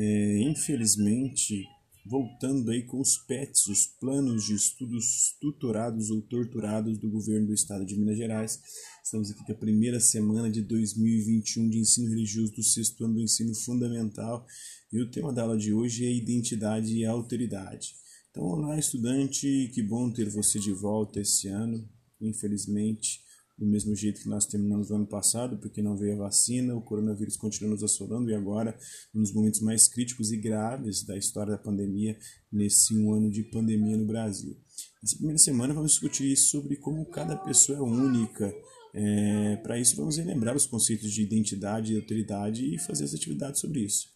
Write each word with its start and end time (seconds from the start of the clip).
É, 0.00 0.38
infelizmente, 0.42 1.66
voltando 2.06 2.70
aí 2.70 2.84
com 2.84 3.00
os 3.00 3.18
PETs, 3.18 3.66
os 3.66 3.84
planos 3.84 4.44
de 4.44 4.54
estudos 4.54 5.36
tutorados 5.40 6.08
ou 6.08 6.22
torturados 6.22 6.96
do 6.98 7.10
governo 7.10 7.48
do 7.48 7.52
estado 7.52 7.84
de 7.84 7.98
Minas 7.98 8.16
Gerais. 8.16 8.60
Estamos 9.02 9.28
aqui 9.28 9.44
com 9.44 9.50
a 9.50 9.56
primeira 9.56 9.98
semana 9.98 10.48
de 10.48 10.62
2021 10.62 11.68
de 11.68 11.78
ensino 11.80 12.10
religioso 12.10 12.54
do 12.54 12.62
sexto 12.62 13.04
ano 13.04 13.14
do 13.14 13.22
ensino 13.22 13.52
fundamental 13.56 14.46
e 14.92 15.00
o 15.00 15.10
tema 15.10 15.32
da 15.32 15.42
aula 15.42 15.58
de 15.58 15.72
hoje 15.72 16.06
é 16.06 16.12
identidade 16.12 16.96
e 16.96 17.04
autoridade. 17.04 17.96
Então, 18.30 18.44
olá 18.44 18.78
estudante, 18.78 19.68
que 19.74 19.82
bom 19.82 20.12
ter 20.12 20.28
você 20.28 20.60
de 20.60 20.70
volta 20.70 21.20
esse 21.20 21.48
ano. 21.48 21.84
Infelizmente, 22.20 23.20
do 23.58 23.66
mesmo 23.66 23.94
jeito 23.94 24.22
que 24.22 24.28
nós 24.28 24.46
terminamos 24.46 24.90
o 24.90 24.94
ano 24.94 25.06
passado, 25.06 25.58
porque 25.58 25.82
não 25.82 25.96
veio 25.96 26.14
a 26.14 26.26
vacina, 26.26 26.76
o 26.76 26.80
coronavírus 26.80 27.36
continua 27.36 27.72
nos 27.72 27.82
assolando 27.82 28.30
e 28.30 28.34
agora, 28.34 28.78
nos 29.12 29.32
momentos 29.32 29.60
mais 29.60 29.88
críticos 29.88 30.30
e 30.30 30.36
graves 30.36 31.04
da 31.04 31.18
história 31.18 31.52
da 31.52 31.58
pandemia, 31.58 32.16
nesse 32.52 32.96
um 32.96 33.12
ano 33.12 33.28
de 33.28 33.42
pandemia 33.42 33.96
no 33.96 34.06
Brasil. 34.06 34.56
Nessa 35.02 35.16
primeira 35.16 35.38
semana 35.38 35.74
vamos 35.74 35.92
discutir 35.92 36.36
sobre 36.36 36.76
como 36.76 37.04
cada 37.06 37.36
pessoa 37.36 37.78
é 37.78 37.80
única. 37.82 38.54
É, 38.94 39.56
Para 39.56 39.78
isso, 39.78 39.96
vamos 39.96 40.16
relembrar 40.16 40.56
os 40.56 40.66
conceitos 40.66 41.12
de 41.12 41.22
identidade 41.22 41.92
e 41.92 41.96
autoridade 41.96 42.74
e 42.74 42.78
fazer 42.78 43.04
as 43.04 43.14
atividades 43.14 43.60
sobre 43.60 43.80
isso. 43.80 44.06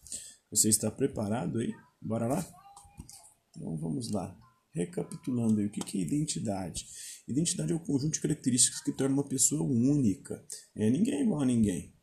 Você 0.49 0.69
está 0.69 0.89
preparado 0.89 1.59
aí? 1.59 1.73
Bora 2.01 2.27
lá? 2.27 2.45
Então 3.55 3.77
vamos 3.77 4.09
lá. 4.09 4.42
Recapitulando 4.73 5.59
aí, 5.59 5.67
o 5.67 5.69
que 5.69 5.97
é 5.97 6.01
identidade? 6.01 6.87
Identidade 7.27 7.71
é 7.71 7.75
o 7.75 7.79
conjunto 7.79 8.13
de 8.13 8.19
características 8.19 8.81
que 8.81 8.91
torna 8.91 9.13
uma 9.13 9.27
pessoa 9.27 9.63
única. 9.63 10.43
É, 10.75 10.89
ninguém 10.89 11.15
é 11.15 11.21
igual 11.21 11.41
a 11.41 11.45
ninguém. 11.45 11.93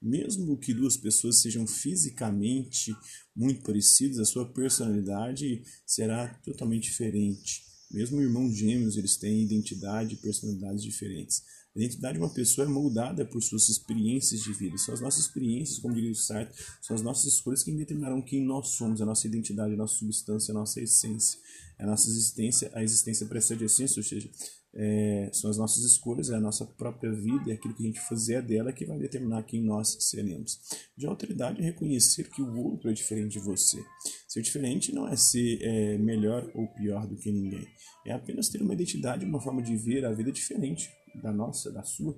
Mesmo 0.00 0.56
que 0.56 0.72
duas 0.72 0.96
pessoas 0.96 1.42
sejam 1.42 1.66
fisicamente 1.66 2.94
muito 3.36 3.62
parecidas, 3.62 4.18
a 4.18 4.24
sua 4.24 4.50
personalidade 4.50 5.62
será 5.84 6.28
totalmente 6.42 6.84
diferente. 6.84 7.69
Mesmo 7.90 8.20
irmãos 8.20 8.56
gêmeos, 8.56 8.96
eles 8.96 9.16
têm 9.16 9.42
identidade 9.42 10.14
e 10.14 10.18
personalidades 10.18 10.82
diferentes. 10.82 11.42
A 11.74 11.78
identidade 11.78 12.18
de 12.18 12.24
uma 12.24 12.32
pessoa 12.32 12.66
é 12.66 12.70
moldada 12.70 13.24
por 13.24 13.42
suas 13.42 13.68
experiências 13.68 14.42
de 14.42 14.52
vida. 14.52 14.76
São 14.78 14.94
as 14.94 15.00
nossas 15.00 15.26
experiências, 15.26 15.78
como 15.78 15.94
diria 15.94 16.10
o 16.10 16.14
Sartre, 16.14 16.54
são 16.80 16.94
as 16.94 17.02
nossas 17.02 17.32
escolhas 17.34 17.62
que 17.62 17.72
determinarão 17.72 18.22
quem 18.22 18.44
nós 18.44 18.70
somos, 18.70 19.00
a 19.00 19.06
nossa 19.06 19.26
identidade, 19.26 19.74
a 19.74 19.76
nossa 19.76 19.94
substância, 19.94 20.52
a 20.52 20.54
nossa 20.54 20.80
essência. 20.80 21.38
A 21.78 21.86
nossa 21.86 22.08
existência, 22.10 22.70
a 22.74 22.82
existência 22.82 23.26
precede 23.26 23.62
a 23.62 23.66
essência, 23.66 24.00
ou 24.00 24.04
seja, 24.04 24.30
é, 24.74 25.30
são 25.32 25.50
as 25.50 25.56
nossas 25.56 25.82
escolhas, 25.84 26.30
é 26.30 26.36
a 26.36 26.40
nossa 26.40 26.64
própria 26.64 27.12
vida, 27.12 27.50
é 27.50 27.54
aquilo 27.54 27.74
que 27.74 27.82
a 27.82 27.86
gente 27.86 28.00
fizer 28.00 28.42
dela 28.42 28.72
que 28.72 28.84
vai 28.84 28.98
determinar 28.98 29.42
quem 29.44 29.62
nós 29.62 29.96
seremos. 30.00 30.60
De 30.96 31.06
autoridade 31.06 31.60
é 31.60 31.64
reconhecer 31.64 32.28
que 32.30 32.42
o 32.42 32.56
outro 32.58 32.90
é 32.90 32.92
diferente 32.92 33.32
de 33.32 33.40
você. 33.40 33.82
Ser 34.30 34.42
diferente 34.42 34.92
não 34.92 35.08
é 35.08 35.16
ser 35.16 35.60
é, 35.60 35.98
melhor 35.98 36.48
ou 36.54 36.68
pior 36.68 37.04
do 37.04 37.16
que 37.16 37.32
ninguém, 37.32 37.66
é 38.06 38.12
apenas 38.12 38.48
ter 38.48 38.62
uma 38.62 38.72
identidade, 38.72 39.24
uma 39.24 39.40
forma 39.40 39.60
de 39.60 39.76
ver 39.76 40.04
a 40.04 40.12
vida 40.12 40.30
diferente 40.30 40.88
da 41.20 41.32
nossa, 41.32 41.72
da 41.72 41.82
sua. 41.82 42.16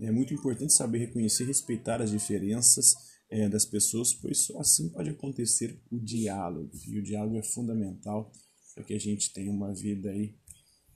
É 0.00 0.10
muito 0.10 0.32
importante 0.32 0.72
saber 0.72 1.00
reconhecer 1.00 1.44
e 1.44 1.48
respeitar 1.48 2.00
as 2.00 2.10
diferenças 2.10 2.94
é, 3.28 3.50
das 3.50 3.66
pessoas, 3.66 4.14
pois 4.14 4.46
só 4.46 4.60
assim 4.60 4.88
pode 4.88 5.10
acontecer 5.10 5.78
o 5.90 5.98
diálogo. 6.00 6.70
E 6.88 6.98
o 6.98 7.02
diálogo 7.02 7.36
é 7.36 7.42
fundamental 7.42 8.32
para 8.74 8.84
que 8.84 8.94
a 8.94 8.98
gente 8.98 9.30
tenha 9.34 9.52
uma 9.52 9.74
vida 9.74 10.08
aí 10.08 10.34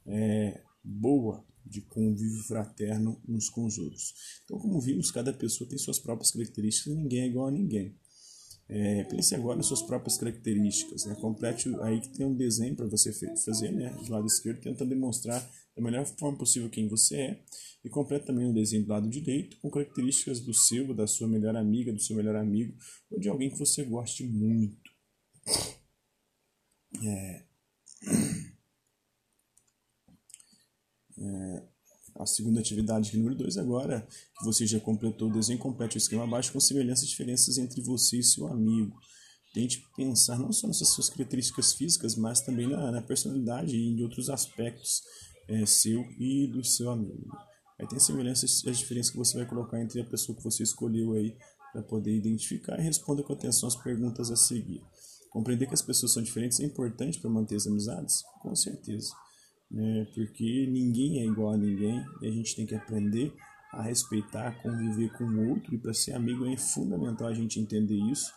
é, 0.07 0.63
boa 0.83 1.45
de 1.67 1.83
convívio 1.83 2.43
fraterno 2.45 3.21
uns 3.29 3.51
com 3.51 3.67
os 3.67 3.77
outros. 3.77 4.15
Então, 4.45 4.59
como 4.59 4.81
vimos, 4.81 5.11
cada 5.11 5.35
pessoa 5.35 5.69
tem 5.69 5.77
suas 5.77 5.99
próprias 5.99 6.31
características 6.31 6.95
e 6.95 6.97
ninguém 6.97 7.21
é 7.25 7.27
igual 7.27 7.49
a 7.49 7.51
ninguém. 7.51 7.95
É, 8.69 9.05
pense 9.05 9.35
agora 9.35 9.57
nas 9.57 9.67
suas 9.67 9.83
próprias 9.83 10.19
características. 10.19 11.05
Né? 11.05 11.15
Complete 11.17 11.75
aí 11.83 12.01
que 12.01 12.09
tem 12.09 12.27
um 12.27 12.35
desenho 12.35 12.75
para 12.75 12.87
você 12.87 13.13
fazer, 13.45 13.71
né? 13.73 13.91
do 13.91 14.11
lado 14.11 14.27
esquerdo, 14.27 14.61
tentando 14.61 14.89
demonstrar 14.89 15.41
da 15.77 15.83
melhor 15.83 16.05
forma 16.07 16.39
possível 16.39 16.69
quem 16.69 16.89
você 16.89 17.17
é. 17.17 17.45
E 17.85 17.89
complete 17.89 18.27
também 18.27 18.47
um 18.47 18.53
desenho 18.53 18.85
do 18.85 18.89
lado 18.89 19.09
direito 19.09 19.57
com 19.61 19.71
características 19.71 20.41
do 20.41 20.53
seu, 20.53 20.93
da 20.93 21.07
sua 21.07 21.29
melhor 21.29 21.55
amiga, 21.55 21.93
do 21.93 22.01
seu 22.01 22.17
melhor 22.17 22.35
amigo 22.35 22.77
ou 23.11 23.21
de 23.21 23.29
alguém 23.29 23.51
que 23.51 23.59
você 23.59 23.85
goste 23.85 24.25
muito. 24.25 24.91
É... 27.05 27.45
É... 31.19 31.76
A 32.19 32.25
segunda 32.25 32.61
atividade, 32.61 33.11
é 33.13 33.17
número 33.17 33.35
2, 33.37 33.59
agora 33.59 34.07
que 34.39 34.45
você 34.45 34.67
já 34.67 34.81
completou 34.81 35.29
o 35.29 35.33
desenho, 35.33 35.59
complete 35.59 35.97
o 35.97 35.99
esquema 35.99 36.25
abaixo 36.25 36.53
com 36.53 36.61
semelhanças 36.61 37.05
e 37.05 37.09
diferenças 37.09 37.59
entre 37.59 37.83
você 37.83 38.19
e 38.19 38.23
seu 38.23 38.47
amigo. 38.47 38.97
Tente 39.53 39.87
pensar 39.97 40.39
não 40.39 40.53
só 40.53 40.67
nessas 40.67 40.89
suas 40.89 41.11
características 41.11 41.75
físicas, 41.75 42.17
mas 42.17 42.41
também 42.41 42.69
na, 42.69 42.91
na 42.91 43.03
personalidade 43.03 43.77
e 43.77 43.89
em 43.89 44.03
outros 44.03 44.31
aspectos 44.31 45.03
é, 45.49 45.65
seu 45.67 46.03
e 46.19 46.47
do 46.47 46.65
seu 46.65 46.91
amigo. 46.91 47.37
Aí 47.79 47.87
tem 47.87 47.99
semelhanças 47.99 48.63
e 48.65 48.71
as 48.71 48.79
diferenças 48.79 49.11
que 49.11 49.19
você 49.19 49.37
vai 49.37 49.47
colocar 49.47 49.81
entre 49.81 50.01
a 50.01 50.05
pessoa 50.05 50.37
que 50.37 50.45
você 50.45 50.63
escolheu 50.63 51.13
aí 51.13 51.37
para 51.73 51.83
poder 51.83 52.17
identificar 52.17 52.79
e 52.79 52.83
responda 52.83 53.23
com 53.23 53.35
atenção 53.35 53.67
as 53.67 53.77
perguntas 53.77 54.31
a 54.31 54.37
seguir. 54.37 54.83
Compreender 55.31 55.67
que 55.67 55.75
as 55.75 55.83
pessoas 55.83 56.13
são 56.13 56.23
diferentes 56.23 56.61
é 56.61 56.65
importante 56.65 57.21
para 57.21 57.29
manter 57.29 57.57
as 57.57 57.67
amizades? 57.67 58.23
Com 58.41 58.57
certeza 58.57 59.11
né? 59.71 60.07
porque 60.15 60.67
ninguém 60.67 61.21
é 61.21 61.27
igual 61.27 61.53
a 61.53 61.57
ninguém 61.57 62.05
e 62.23 62.29
a 62.29 62.31
gente 62.31 62.55
tem 62.55 62.67
que 62.67 62.75
aprender 62.75 63.33
a 63.73 63.83
respeitar, 63.83 64.63
conviver 64.63 65.13
com 65.17 65.25
o 65.25 65.51
outro 65.51 65.75
e 65.75 65.79
para 65.79 65.93
ser 65.93 66.13
amigo 66.13 66.47
é 66.47 66.57
fundamental 66.57 67.29
a 67.29 67.35
gente 67.35 67.61
entender 67.61 67.99
isso 68.11 68.33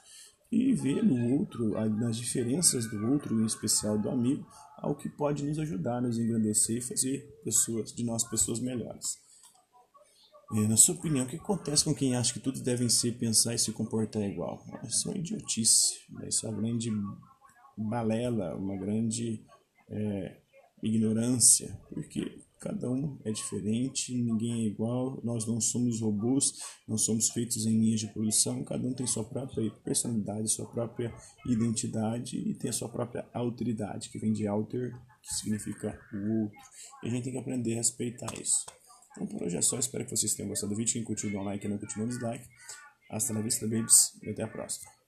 e 0.51 0.73
ver 0.73 1.03
no 1.03 1.37
outro, 1.37 1.71
nas 1.97 2.17
diferenças 2.17 2.89
do 2.89 3.11
outro, 3.11 3.39
em 3.39 3.45
especial 3.45 3.97
do 3.97 4.09
amigo, 4.09 4.45
algo 4.77 4.99
que 4.99 5.09
pode 5.09 5.43
nos 5.43 5.59
ajudar, 5.59 6.01
nos 6.01 6.17
engrandecer 6.17 6.77
e 6.77 6.81
fazer 6.81 7.19
pessoas 7.43 7.93
de 7.93 8.03
nós 8.03 8.23
pessoas 8.23 8.59
melhores. 8.59 9.17
É, 10.51 10.67
na 10.67 10.75
sua 10.75 10.95
opinião, 10.95 11.25
o 11.25 11.29
que 11.29 11.35
acontece 11.35 11.85
com 11.85 11.93
quem 11.93 12.15
acha 12.15 12.33
que 12.33 12.39
todos 12.39 12.61
devem 12.61 12.89
ser, 12.89 13.11
pensar 13.19 13.53
e 13.53 13.59
se 13.59 13.71
comportar 13.71 14.23
igual? 14.23 14.65
Isso 14.83 15.07
é 15.07 15.11
uma 15.11 15.19
idiotice, 15.19 15.93
né? 16.09 16.27
isso 16.27 16.47
é 16.47 16.49
uma 16.49 16.59
grande 16.59 16.89
balela, 17.77 18.55
uma 18.55 18.75
grande 18.75 19.45
é, 19.91 20.41
ignorância, 20.81 21.79
porque 21.93 22.41
cada 22.59 22.89
um 22.91 23.17
é 23.23 23.31
diferente, 23.31 24.13
ninguém 24.13 24.65
é 24.65 24.67
igual, 24.67 25.19
nós 25.23 25.47
não 25.47 25.61
somos 25.61 26.01
robôs, 26.01 26.53
não 26.87 26.97
somos 26.97 27.29
feitos 27.29 27.65
em 27.65 27.79
linhas 27.79 28.01
de 28.01 28.07
produção, 28.07 28.63
cada 28.63 28.85
um 28.85 28.93
tem 28.93 29.07
sua 29.07 29.23
própria 29.23 29.71
personalidade, 29.83 30.51
sua 30.51 30.67
própria 30.67 31.13
identidade 31.45 32.37
e 32.37 32.53
tem 32.53 32.69
a 32.69 32.73
sua 32.73 32.89
própria 32.89 33.25
autoridade, 33.33 34.09
que 34.09 34.19
vem 34.19 34.33
de 34.33 34.45
alter, 34.45 34.93
que 35.21 35.33
significa 35.35 35.99
o 36.13 36.43
outro. 36.43 36.57
E 37.03 37.07
a 37.07 37.09
gente 37.09 37.23
tem 37.23 37.33
que 37.33 37.39
aprender 37.39 37.73
a 37.73 37.77
respeitar 37.77 38.33
isso. 38.39 38.65
Então 39.13 39.25
por 39.25 39.43
hoje 39.43 39.57
é 39.57 39.61
só, 39.61 39.79
espero 39.79 40.03
que 40.03 40.11
vocês 40.11 40.33
tenham 40.33 40.49
gostado 40.49 40.73
do 40.73 40.77
vídeo, 40.77 40.93
quem 40.93 41.03
curtiu 41.03 41.31
dá 41.31 41.39
um 41.39 41.43
like, 41.43 41.61
quem 41.61 41.69
não 41.69 41.77
curtiu 41.77 41.99
dá 41.99 42.03
um 42.05 42.09
dislike. 42.09 42.45
Hasta 43.09 43.33
la 43.33 43.41
vista, 43.41 43.65
babies, 43.67 44.13
e 44.21 44.29
até 44.29 44.43
a 44.43 44.47
próxima. 44.47 44.98